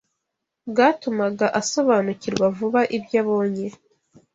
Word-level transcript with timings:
bwatumaga 0.69 1.45
asobanukirwa 1.59 2.45
vuba 2.57 2.81
ibyo 2.97 3.15
abonye 3.23 3.67